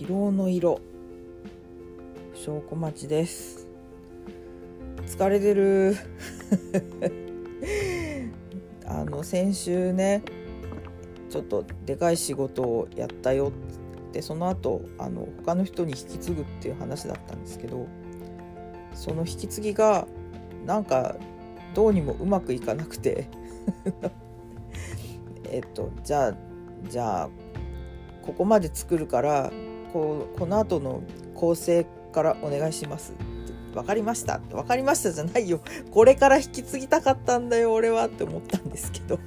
[0.00, 0.80] 疲労の色。
[2.32, 3.66] 証拠待ちです。
[5.04, 5.94] 疲れてる。
[8.88, 10.22] あの先週ね
[11.28, 13.52] ちょっとでかい仕事をやったよ
[14.08, 17.86] ってその後あの他の人に引き継ぐっていう話だったんですけど
[18.94, 20.08] その引き継ぎが
[20.64, 21.16] なんか
[21.74, 23.28] どうにもうまくいかなくて
[25.52, 26.34] えっとじゃあ
[26.88, 27.30] じゃあ
[28.22, 29.52] ここまで作るから
[29.92, 31.02] こうこの後の
[31.34, 33.12] 構成からお願いします。
[33.12, 33.22] って
[33.74, 34.38] 分かりました。
[34.38, 35.60] 分かりましたじゃないよ。
[35.90, 39.18] これから引き継ぎたかったんだよ俺はって思ったんですけど。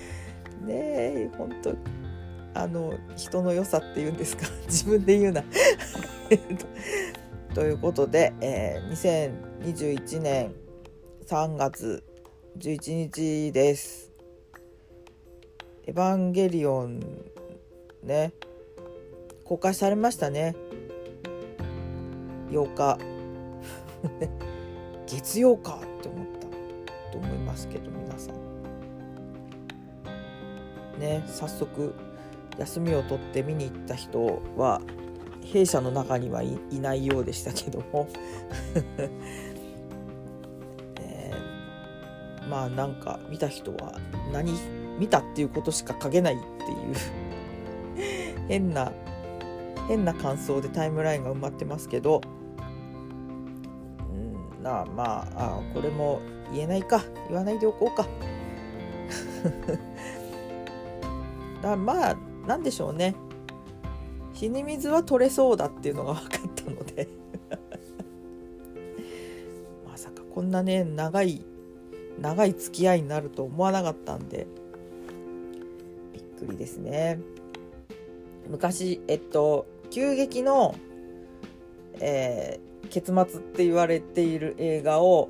[0.66, 1.74] ねえ本当
[2.54, 4.46] あの人の良さっていうんですか？
[4.66, 5.44] 自分で言うな。
[7.54, 9.30] ということで、えー、
[9.60, 10.54] 2021年
[11.26, 12.04] 3月
[12.58, 14.12] 11日です。
[15.86, 17.00] エヴァンゲリオン
[18.04, 18.32] ね。
[19.50, 20.54] 公開されましたね。
[22.52, 22.98] 8日。
[25.08, 26.46] 月曜かって思った。
[27.10, 28.34] と思いますけど皆さん。
[31.00, 31.96] ね早速
[32.58, 34.80] 休みを取って見に行った人は
[35.42, 38.06] 弊社の中にはいないようでしたけども。
[41.00, 43.98] えー、まあなんか見た人は
[44.32, 44.52] 何
[45.00, 46.74] 見たっていうことしか書けないってい
[48.36, 48.38] う。
[48.46, 48.92] 変な
[49.90, 52.20] 変な感想でタイムラインが埋まってますけど。
[54.08, 54.12] う
[54.60, 56.20] んなあまああこれも
[56.52, 57.02] 言えないか。
[57.26, 58.06] 言わないでおこうか。
[61.60, 63.16] だまあなんでしょうね。
[64.32, 67.08] 死に水は取れそうだっていうのが分かったので。
[69.90, 71.44] まさかこんなね長い
[72.16, 74.46] 長い付き合いになると思わなかったんで。
[76.12, 77.18] びっくりですね。
[78.48, 80.74] 昔えっと急激の、
[82.00, 85.28] えー、結末って言われている映画を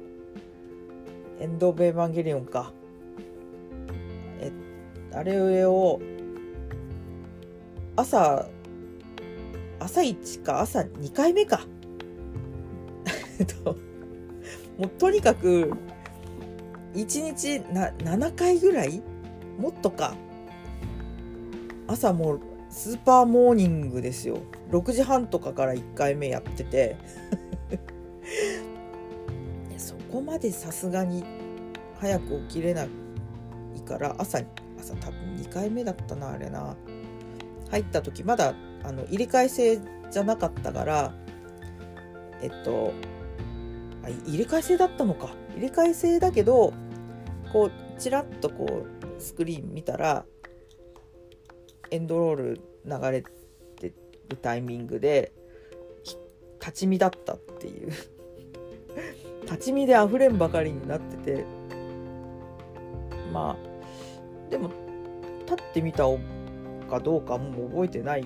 [1.41, 2.73] エンド・オブ・エヴァンゲリオンか。
[4.41, 4.53] え
[5.13, 6.01] あれを
[7.97, 8.47] 朝
[9.79, 11.61] 朝一か朝2回目か。
[14.77, 15.73] もうとにかく
[16.95, 19.01] 1日な7回ぐらい？
[19.59, 20.15] もっとか。
[21.87, 24.39] 朝もうスーパーモーニングですよ。
[24.71, 26.97] 6時半とかから1回目やってて。
[29.77, 31.25] そこまでさすがに
[31.99, 32.89] 早く起きれない
[33.85, 34.47] から朝に
[34.79, 36.77] 朝多分2回目だったなあれな。
[37.71, 39.81] 入った時まだあの入れ替え制
[40.11, 41.15] じゃなかったから
[42.43, 42.93] えっと
[44.27, 45.31] 入れ替え制だったのか。
[45.57, 46.73] 入れ替え制だけど
[47.53, 50.25] こうちらっとこうスクリーン見たら
[51.91, 53.93] エンドロール流れて
[54.29, 55.33] るタイミングで
[56.61, 57.91] 立ち見だったっていう。
[59.43, 61.45] 立ち見で溢れんばかりになってて。
[63.33, 64.71] まあでも
[65.47, 66.05] 立ってみた
[66.89, 68.25] かどうかもう覚えてない。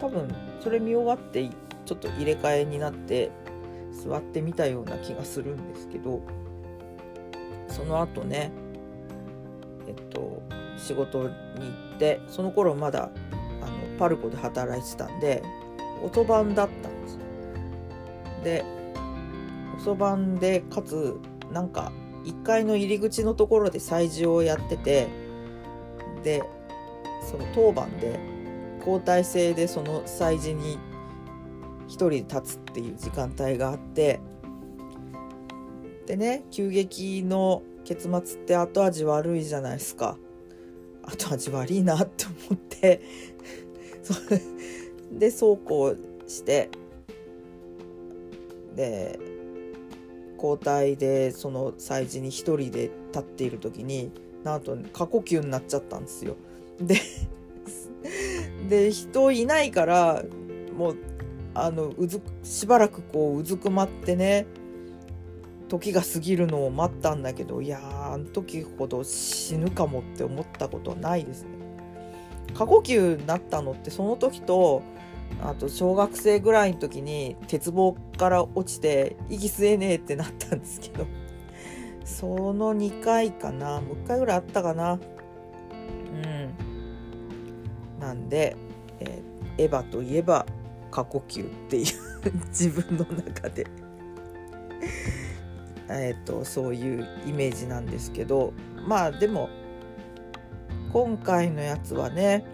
[0.00, 0.28] 多分
[0.60, 1.48] それ見終わって
[1.84, 3.30] ちょっと入れ替えになって
[3.92, 6.20] 座ってみたような気がするんですけど。
[7.68, 8.50] その後ね
[9.86, 10.42] えっと
[10.78, 11.32] 仕事に行
[11.96, 13.10] ってその頃まだ
[13.60, 15.42] あのパルコで働いてたんで
[16.02, 17.18] 遅番だったんです。
[18.44, 18.64] で
[19.76, 21.18] 遅番でかつ
[21.52, 21.92] なんか
[22.24, 25.08] 1階の入り口のところで催事をやってて
[26.22, 26.42] で
[27.30, 28.18] その当番で
[28.78, 30.78] 交代制でその催事に
[31.88, 34.20] 1人立つっていう時間帯があって
[36.06, 40.18] でね急激の結末って後味悪いじゃないですか。
[41.08, 43.00] 後味悪いなって思って
[45.10, 46.68] でそうこうして
[48.76, 49.18] で
[50.36, 54.12] 交代でその催事に1人で立っている時に
[54.44, 56.36] なんと過呼吸になっちゃったんですよ。
[56.80, 57.00] で
[58.68, 60.24] で人いないから
[60.76, 60.96] もう
[61.54, 64.46] あのうずしばらくこううずくまってね
[65.68, 71.50] 時が過ぎるのを待ったんだけどいやーあの時ほど死ぬかもって思ったことないですね。
[72.54, 74.82] 過呼吸になったのってその時と
[75.42, 81.06] あと小学生ぐらいの時に鉄棒から落ちて息吸えねえってなったんですけど
[82.04, 84.94] その2回かなもう1回ぐらいあったかな。
[84.94, 84.96] う
[86.26, 88.00] ん。
[88.00, 88.56] なんで、
[89.00, 90.46] えー、エヴァといえば
[90.90, 91.84] 過呼吸っていう
[92.48, 93.66] 自分の中で。
[95.88, 98.52] えっとそういうイメージなんですけど
[98.86, 99.48] まあでも
[100.92, 102.44] 今回のやつはね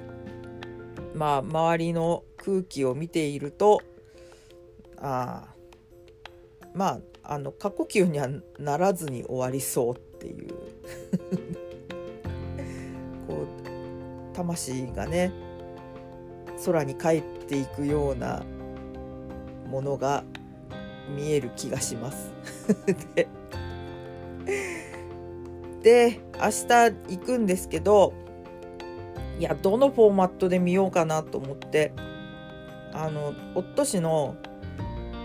[1.15, 3.83] まあ周りの空気を見ていると
[4.99, 5.45] あ
[6.75, 7.01] まあ
[7.35, 8.29] あの過呼吸には
[8.59, 10.49] ならずに終わりそうっていう
[13.27, 15.33] こう魂がね
[16.65, 18.45] 空に帰っていくような
[19.67, 20.25] ものが
[21.09, 22.33] 見える気がします。
[23.15, 23.29] で
[25.83, 28.15] で明日行くんですけど
[29.39, 31.93] いやどのフォーマットで見ようかなと思って
[32.93, 34.37] あの夫氏の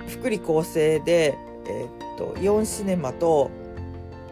[0.07, 3.49] 福利厚生で、えー、っとイオンシネマと、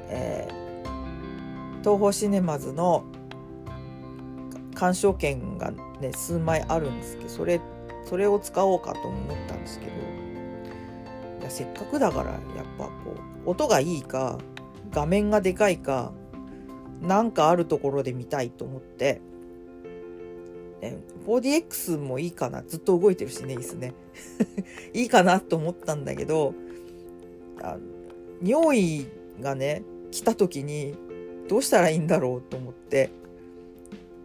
[0.09, 3.05] えー、東宝シネマズの
[4.73, 5.71] 鑑賞券が
[6.01, 7.61] ね数枚あるんですけどそれ
[8.05, 10.26] それを使おうかと思ったんですけど。
[11.47, 12.39] やせっかくだからやっ
[12.77, 12.91] ぱこ
[13.45, 14.38] う音がいいか
[14.91, 16.11] 画面がでかいか
[17.01, 19.21] なんかあるところで見たいと思って、
[20.81, 22.63] ね、4DX もいいかな。
[22.63, 23.94] ずっと動いてるしねいいっすね。
[24.94, 26.53] いいかなと思ったんだけど
[27.61, 27.77] あ
[28.44, 29.07] 尿意
[29.41, 30.95] がね来た時に
[31.47, 33.09] どうしたらいいんだろうと思って。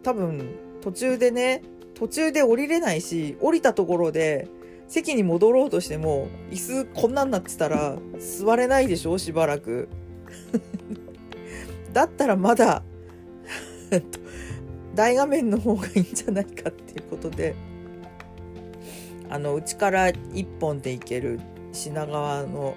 [0.03, 0.49] 多分
[0.81, 1.61] 途中でね
[1.93, 4.47] 途中で降りれないし降りたところで
[4.87, 9.89] 席に戻ろうとしても椅子こんなんなってたら座れないでしょしばらく。
[11.93, 12.83] だったらまだ
[14.95, 17.55] 大画面の方がいいんじゃないかっていうことで
[19.29, 21.39] あのうちから1本で行ける
[21.71, 22.75] 品川の、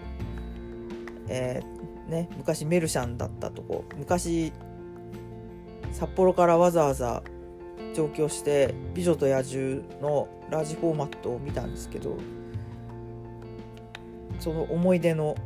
[1.28, 3.84] えー、ね、昔メルシャンだったとこ。
[3.98, 4.52] 昔
[5.92, 7.22] 札幌からわざわざ
[7.94, 12.16] 上京して「美女と野獣」のラージフォーマットを見たんですけど
[14.38, 15.34] その思い出の。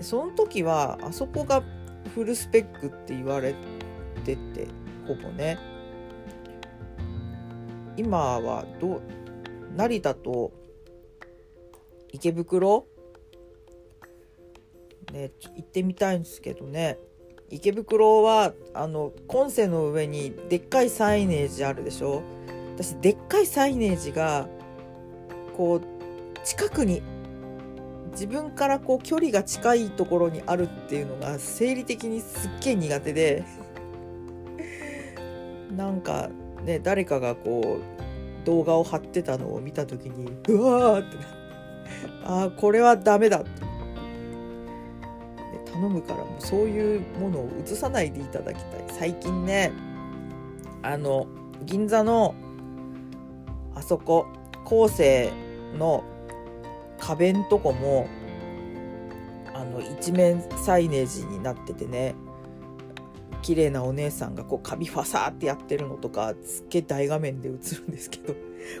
[0.00, 1.62] その時はあそこが
[2.14, 3.54] フルスペックって言われ
[4.24, 4.68] てて
[5.06, 5.58] ほぼね。
[7.96, 9.00] 今はど
[9.74, 10.52] 成田と
[12.12, 12.86] 池袋？
[15.12, 16.98] ね行ってみたいんですけどね。
[17.50, 22.22] 池袋はあのコンセの上にでっかいサイネージあるでしょ？
[22.74, 24.48] 私でっかいサイネージが
[25.56, 25.82] こう
[26.44, 27.02] 近くに
[28.12, 33.44] 自分からこう距離が近いところにあるっていうのが生理的にすっげえ苦手で
[35.76, 36.28] なんか
[36.64, 41.36] ね誰かがこう動画を貼ってたのを見た時にうわーってなって
[42.24, 43.40] ああこれはダメだ。
[43.40, 43.48] って
[45.76, 49.72] 頼むからもうそういうものを映さないでいただきたい最近ね
[50.82, 51.26] あの
[51.64, 52.34] 銀座の
[53.74, 54.26] あそこ
[54.64, 55.30] 後世
[55.78, 56.02] の
[56.98, 58.08] 壁んとこも
[59.54, 62.14] あの一面サイネージになっててね
[63.42, 68.34] 綺麗なお姉さんがこうカビファサーってやってるのとかすっげえ大画面で映るんですけど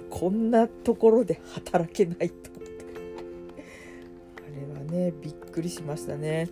[0.08, 2.84] こんなところで働けないと思って
[4.36, 6.48] あれはねびっくりしましたね。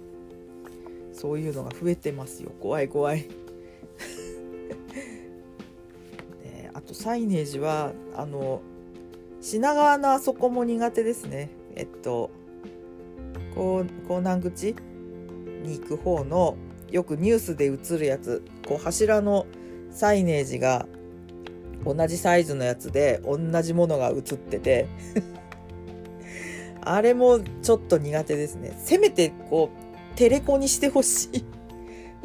[1.25, 2.53] そういうのが増えてますよ。
[2.61, 3.25] 怖い怖い。
[6.45, 8.61] ね、あとサイネージはあの
[9.41, 11.49] 品川のあそこも苦手ですね。
[11.77, 12.29] えっと
[13.55, 13.87] 港
[14.19, 14.77] 南口
[15.63, 16.59] に行く方の
[16.91, 18.43] よくニュースで映るやつ。
[18.69, 19.47] こう柱の
[19.91, 20.87] サイネージが
[21.87, 24.89] 同じサイズのやつで同じものが映ってて。
[26.87, 28.75] あれもちょっと苦手ですね。
[28.77, 29.84] せめてこう
[30.17, 31.45] テレコにしてほしい。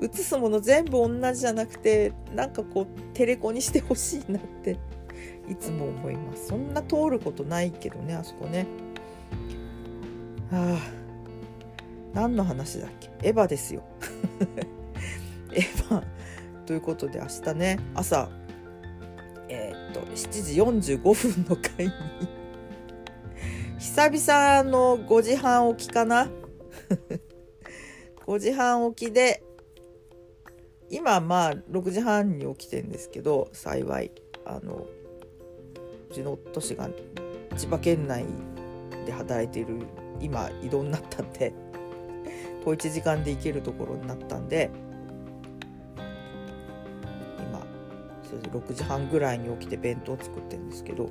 [0.01, 4.77] 映すもの全部同じじゃなくてなんかこうテレコにしてほしいなって
[5.50, 6.48] いつも思います。
[6.48, 8.65] そんな通ることないけどねあそこね。
[10.51, 11.00] ああ。
[12.13, 13.10] 何の話だっけ？
[13.27, 13.84] エヴァですよ。
[15.53, 16.03] エヴァ。
[16.65, 18.29] ということで明日ね朝
[19.50, 21.91] えー、っと7時45分の回に。
[23.79, 26.29] 久々の5時半起きかな？
[28.29, 29.41] 5時半起きで
[30.91, 34.12] 今まあ6時半に起きてんですけど幸い
[34.45, 34.86] あの
[36.12, 36.91] うちの都市が
[37.57, 38.25] 千葉県内
[39.07, 39.79] で働いている
[40.21, 41.55] 今移動になったんで
[42.63, 44.69] 小1時間で行けるところになったんで
[47.39, 47.65] 今
[48.21, 51.09] それで6時半ぐらいに起きて弁当作ってるんですけど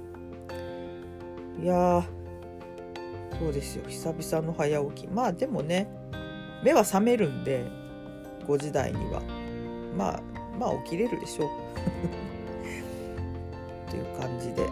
[1.60, 2.04] いや
[3.40, 3.84] そうですよ。
[3.88, 5.08] 久々の早起き。
[5.08, 5.88] まあでもね
[6.62, 7.64] 目は覚めるんで
[8.46, 9.22] 5時台には。
[9.96, 10.22] まあ
[10.58, 11.48] まあ起きれるでしょう。
[13.90, 14.62] という感じで。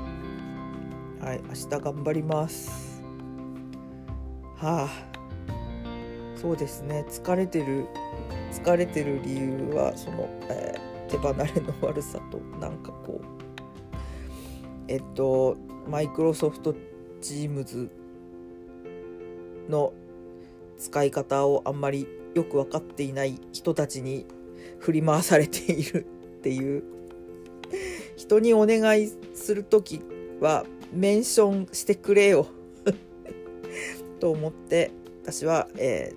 [1.20, 3.02] はい明日頑張ります。
[4.56, 4.88] はあ。
[6.36, 7.04] そうですね。
[7.08, 7.86] 疲れてる
[8.52, 13.26] 疲れてる理由はその、えー、手離れの悪さとなんかこう。
[14.88, 15.56] えっと
[15.88, 16.74] マイクロソフト
[17.20, 17.88] Teams
[19.68, 19.92] の
[20.78, 24.26] 使い方をあんまりよく分かっていない人たちに
[24.78, 26.06] 振り回されている
[26.38, 26.96] っていう。
[28.16, 30.02] 人にお願いする時
[30.40, 32.46] はメンションしてくれよ。
[34.20, 34.90] と思って
[35.22, 36.12] 私は、え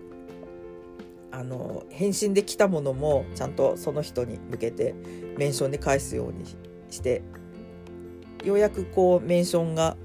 [1.31, 4.95] ー、あの返信で来たものもちゃんとその人に向けて
[5.37, 6.45] メンションで返すように
[6.89, 7.21] して
[8.43, 9.97] ようやくこうメンションが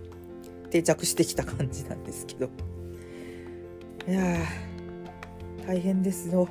[0.71, 2.49] 定着してきた感じなんですけど。
[4.07, 4.37] いや
[5.67, 6.47] 大変ですよ。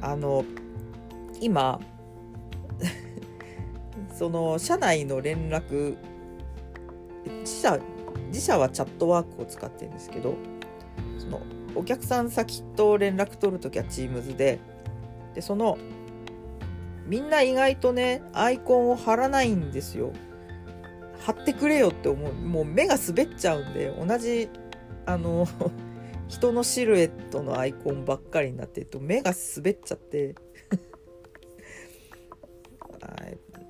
[0.00, 0.44] あの
[1.40, 1.80] 今
[4.14, 5.96] その社内の連絡
[7.40, 7.80] 自社
[8.28, 10.34] 自社はチャットワークを使ってるんですけど
[11.18, 11.40] その
[11.74, 14.58] お客さん先と連絡取るときは Teams で
[15.34, 15.78] でその
[17.06, 20.12] みんな意外とねアイコンを貼らないんですよ
[21.24, 22.34] 貼ってくれよって思う。
[22.34, 24.50] もう目が滑っちゃうんで同じ
[25.06, 25.48] あの
[26.28, 30.34] 人のシルエットのアイコンばっかりになってると目が滑っちゃって。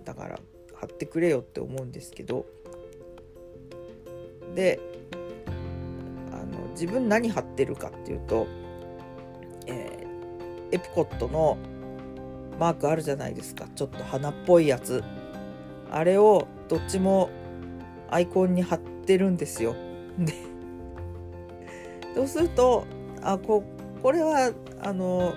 [0.05, 0.39] だから
[0.75, 2.45] 貼ってくれよって思うんですけど。
[4.55, 4.81] で
[6.33, 8.47] あの自分何貼ってるかっていうと、
[9.67, 11.57] えー、エプコットの
[12.59, 13.69] マークあるじゃないですか。
[13.77, 15.05] ちょっと花っぽいやつ。
[15.91, 17.31] あれをどっちも
[18.15, 19.75] アイコンに貼ってるんですよ。
[20.19, 20.33] で
[22.15, 22.87] そうすると
[23.23, 23.65] あこ
[24.03, 25.35] これはあの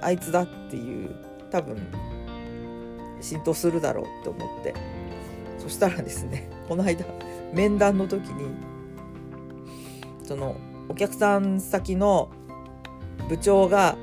[0.00, 1.14] あいつだっていう
[1.50, 1.76] 多分
[3.20, 4.96] 浸透するだろうって思って。
[5.66, 7.04] そしたらですねこの間
[7.52, 8.54] 面談の時に
[10.22, 10.56] その
[10.88, 12.30] お客さん先の
[13.28, 13.96] 部長が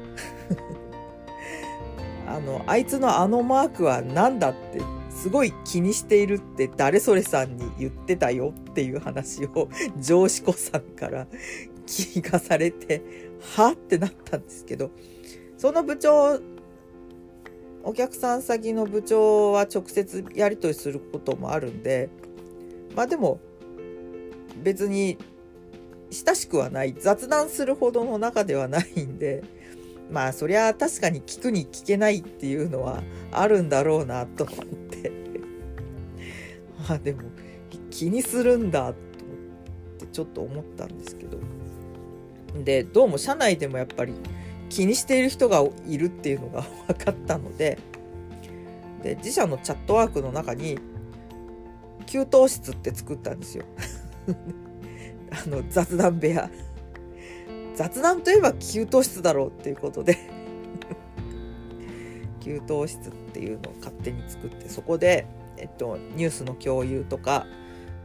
[2.27, 4.81] あのあいつのあのマークは何だって
[5.23, 11.27] すごい気にしているって誰それさんに言ってたよっていう話を上司子さんから
[11.87, 13.01] 聞かされて
[13.39, 14.91] はってなったんですけど
[15.57, 16.41] その部長
[17.85, 22.09] お客さん先の部長は直接やり取りすることもあるんで
[22.93, 23.39] まあでも
[24.61, 25.17] 別に
[26.11, 29.41] 親しくはない雑談するほどの仲ではないんで
[30.11, 33.01] まあそりゃ確かに聞くに聞けないっていうのは
[33.31, 34.82] あるんだろうなと思って
[36.87, 37.23] あでも
[37.89, 38.95] 気にするんだと思っ
[39.99, 41.37] てちょっと思ったんですけど。
[42.63, 44.13] でどうも社内でもやっぱり
[44.69, 47.77] 気にしている人がいるっていうのが 分かったので。
[49.03, 50.79] で自社のチャットワークの中に
[52.05, 53.65] 給湯室って作ったんですよ。
[55.29, 56.49] あの雑談部屋。
[57.75, 60.17] 雑談といえば給湯室だろうっていうことで。
[62.39, 65.25] 給湯室っていうのを勝手に作ってそこで、
[65.57, 67.45] えっと、ニュースの共有とか、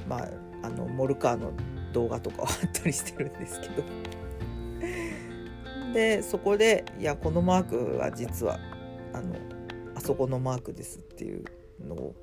[0.08, 0.28] まあ、
[0.62, 1.52] あのモルカーの
[1.92, 3.82] 動画とかを貼ったりしてるんですけど。
[5.92, 8.58] でそこでいやこのマークは実は
[9.14, 9.34] あの
[9.94, 11.44] あそこのマークですっていう
[11.80, 12.14] のを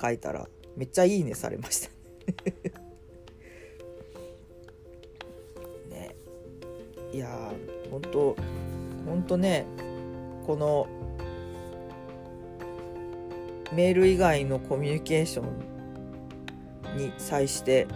[0.00, 0.46] 書いたら
[0.76, 1.88] めっちゃいいねされました
[5.90, 6.14] ね。
[7.12, 8.36] いやーほんと
[9.06, 9.66] ほんとね
[10.46, 10.88] この
[13.74, 15.42] メール以外のコミュニケーショ
[16.94, 17.86] ンに際して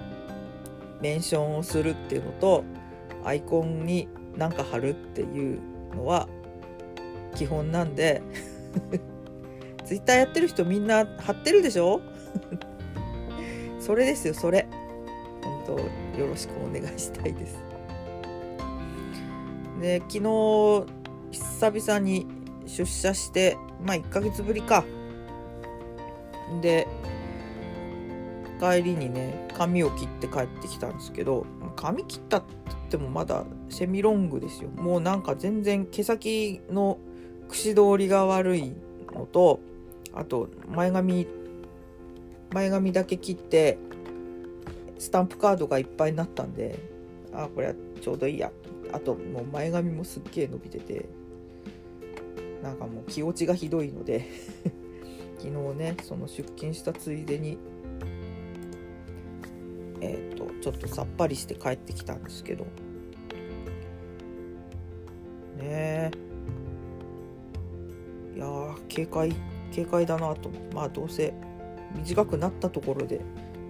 [1.00, 2.64] メンションをするっていうのと
[3.24, 5.60] アイコンに何か貼るっていう
[5.94, 6.28] のは
[7.36, 8.22] 基本なんで
[9.84, 12.00] ツイッターやってる人みんな貼ってるでしょ？
[13.80, 14.66] それですよそれ。
[15.42, 15.78] 本
[16.14, 17.56] 当よろしくお願いしたいです。
[19.80, 22.26] で昨日久々に
[22.66, 24.84] 出社してまあ1ヶ月ぶりか。
[26.60, 26.86] で
[28.60, 34.70] 帰りにね髪を切って帰ってきたんですけど髪切ったって言ってもまだセミロングですよ。
[34.70, 36.98] もうなんか全然毛先の
[37.48, 38.72] 串通りが悪い
[39.12, 39.60] のと
[40.12, 41.26] あと前髪
[42.52, 43.78] 前髪だけ切って
[44.98, 46.78] スタンプカードがいっぱいになったんで
[47.32, 48.50] あこれはちょうどいいや。
[48.90, 51.04] あともう前髪もすっげえ伸びてて
[52.62, 54.26] なんかもう気落ちがひどいので。
[55.38, 57.58] 昨日ねその出勤したついでに
[60.00, 62.64] えっ、ー、とちょっとさっぱりして帰ってきたんですけど。
[65.56, 66.10] ねえ。
[68.36, 68.46] いや
[68.88, 69.34] 警戒
[69.72, 70.50] 警戒だなと。
[70.74, 71.34] まあどうせ
[71.96, 73.20] 短くなったところで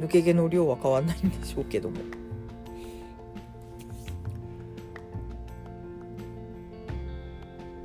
[0.00, 1.96] 抜け毛の量は変わんないんでしょうけども。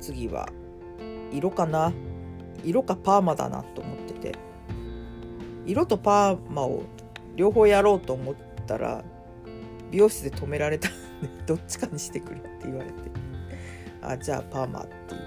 [0.00, 0.48] 次は
[1.32, 1.92] 色かな？
[2.64, 4.38] 色かパーマだなと思ってて。
[5.66, 6.82] 色とパーマを
[7.36, 8.34] 両方やろうと思っ
[8.66, 9.02] たら
[9.90, 10.98] 美容室で止められたんで
[11.46, 12.94] どっちかにしてくれって言われて。
[14.02, 15.20] あじゃあパーマっていう。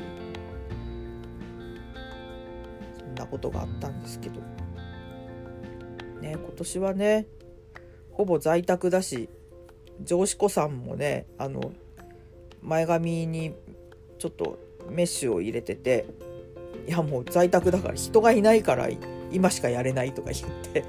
[2.99, 4.41] そんなことがあったんですけど。
[6.21, 7.27] ね今年はね
[8.11, 9.29] ほぼ在宅だし
[10.03, 11.71] 上司子さんもねあの
[12.61, 13.53] 前髪に
[14.17, 16.05] ちょっとメッシュを入れてて
[16.87, 18.87] いやもう在宅だから人がいないから
[19.31, 20.85] 今しかやれないとか言って。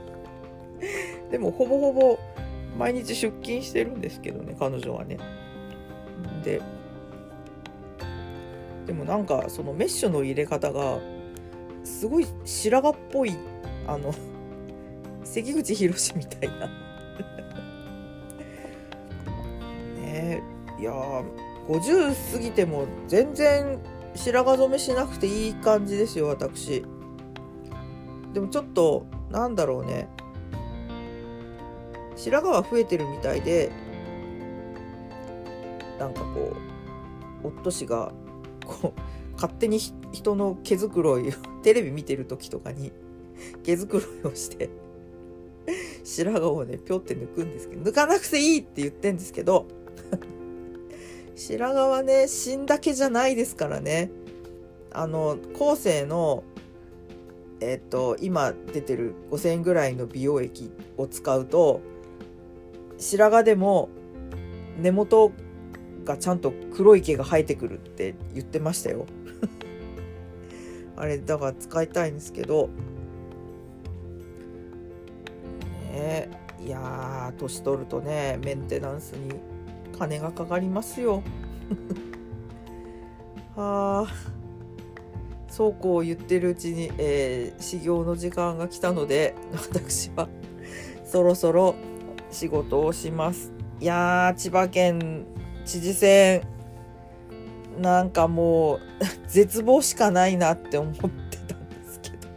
[1.30, 2.18] でもほぼほぼ
[2.78, 5.18] 毎日出勤してるんですけどね彼女はね。
[6.44, 6.62] で
[8.86, 10.98] でもなんかそのメッシュの入れ方が
[11.84, 13.36] すごい白髪っぽい
[13.86, 14.14] あの
[15.24, 16.70] 関口宏みたいな。
[20.00, 20.42] ね
[20.78, 20.92] いや
[21.66, 23.78] 50過ぎても全然
[24.18, 26.84] 白髪染めしなくていい感じですよ私。
[28.34, 30.08] でもちょっとなんだろうね。
[32.16, 33.70] 白髪は増えてるみたいで
[36.00, 36.52] なんかこ
[37.44, 38.12] う夫氏が
[38.66, 39.78] こう勝手に
[40.12, 41.32] 人の毛づくろいを
[41.62, 42.92] テレビ見てる時とかに
[43.62, 44.68] 毛づくろいをして
[46.02, 49.66] 白髪をねぴょって抜くんですけど抜かなくていいって言ってんですけど
[51.38, 54.10] 白髪はね死んだ毛じゃないですからね。
[54.90, 56.42] あの後世の
[57.60, 61.80] えっと今出てる5,000円ぐらいの美容液を使うと
[62.96, 63.88] 白髪でも
[64.78, 65.32] 根元
[66.04, 69.06] がちゃんと黒い毛が生えてくるって言ってましたよ。
[70.96, 72.68] あれだから使いたいんですけど。
[75.92, 76.28] ね
[76.60, 79.57] いや年取るとねメンテナンスに
[79.98, 81.22] 金がかかりますよ。
[83.56, 84.38] はあ。
[85.48, 90.28] そうこう言ってるうちに、えー、修行の時間が来たので私は
[91.04, 91.74] そろそろ
[92.30, 93.52] 仕事をします。
[93.80, 95.24] いやー千葉県
[95.64, 96.42] 知事選
[97.80, 98.80] なんかもう
[99.26, 102.28] 絶望しかないなって思ってたんですけど。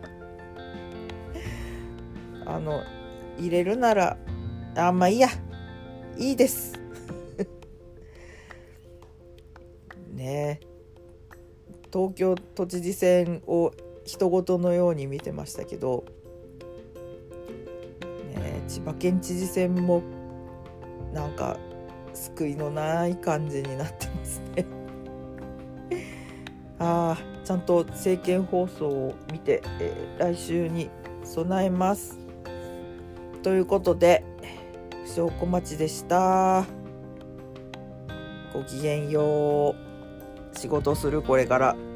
[2.47, 2.81] あの
[3.37, 4.17] 入れるなら
[4.75, 5.27] あんまあいいや。
[6.17, 6.80] いいです。
[10.21, 10.59] ね。
[11.91, 13.73] 東京都知事選を
[14.05, 16.05] 人事のように見てましたけど、
[18.33, 20.01] ね、千葉県知事選も
[21.13, 21.57] なんか
[22.13, 24.65] 救いのない感じになってますね。
[26.79, 30.89] ああちゃんと政見放送を見て、えー、来週に
[31.23, 32.19] 備えます。
[33.43, 34.23] ということで
[35.05, 36.65] 不小小町でした。
[38.53, 39.90] ごきげんよう。
[40.61, 41.90] 仕事するこれから。